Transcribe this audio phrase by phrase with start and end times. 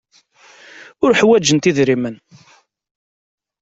[1.03, 2.15] Ur ḥwajent idrimen.